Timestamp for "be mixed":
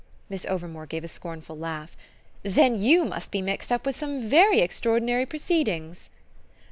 3.29-3.71